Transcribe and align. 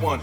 one. 0.00 0.20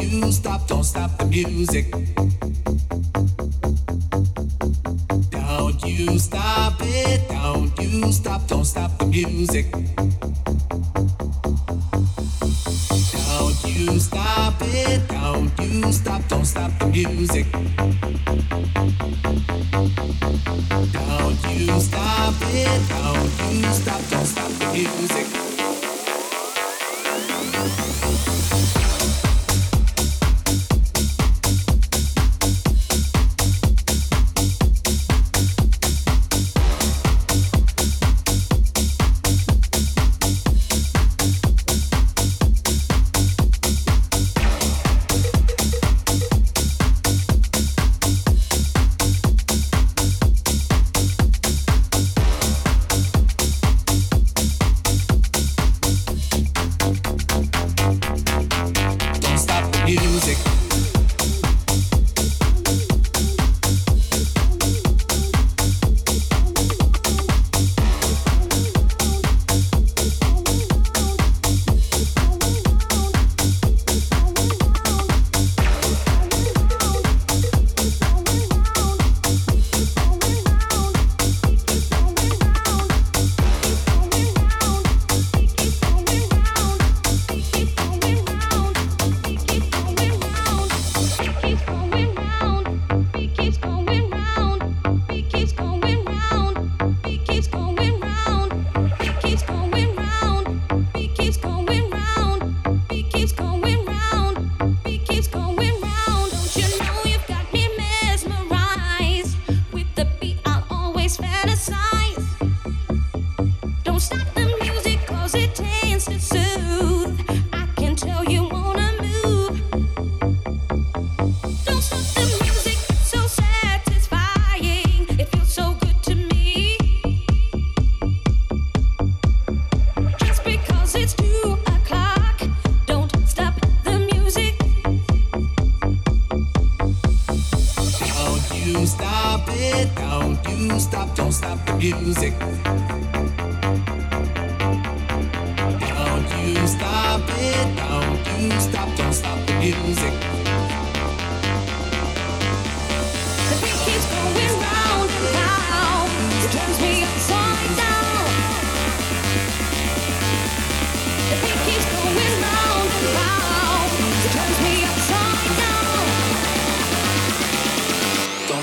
you 0.00 0.32
stop, 0.32 0.66
don't 0.66 0.84
stop 0.84 1.18
the 1.18 1.24
music. 1.26 1.90
Don't 5.30 5.82
you 5.84 6.18
stop 6.18 6.80
it, 6.80 7.28
don't 7.28 7.78
you 7.78 8.12
stop, 8.12 8.46
don't 8.46 8.64
stop 8.64 8.98
the 8.98 9.06
music. 9.06 9.70
Don't 13.12 13.64
you 13.64 13.98
stop 14.00 14.54
it, 14.62 15.08
don't 15.08 15.58
you 15.60 15.92
stop, 15.92 16.28
don't 16.28 16.44
stop 16.44 16.70
the 16.78 16.86
music. 16.86 17.46
Don't 20.92 21.40
you 21.58 21.80
stop 21.80 22.34
it, 22.40 22.88
don't 22.88 23.52
you 23.52 23.72
stop, 23.72 24.00
don't 24.10 24.26
stop 24.26 24.50
the 24.50 24.72
music. 24.72 25.49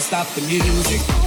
stop 0.07 0.25
the 0.35 0.41
music. 0.47 1.26